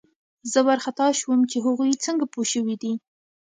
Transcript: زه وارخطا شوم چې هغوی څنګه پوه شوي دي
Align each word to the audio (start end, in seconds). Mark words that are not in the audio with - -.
زه 0.51 0.59
وارخطا 0.67 1.07
شوم 1.19 1.39
چې 1.51 1.57
هغوی 1.65 1.91
څنګه 2.05 2.25
پوه 2.33 2.45
شوي 2.53 2.75
دي 2.81 2.93